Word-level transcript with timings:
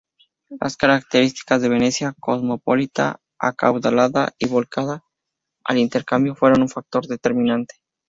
Las 0.59 0.77
características 0.77 1.61
de 1.61 1.69
Venecia, 1.69 2.15
cosmopolita, 2.19 3.21
acaudalada 3.39 4.33
y 4.39 4.47
volcada 4.47 5.03
al 5.63 5.77
intercambio, 5.77 6.33
fueron 6.33 6.63
un 6.63 6.69
factor 6.69 7.05
determinante. 7.05 7.75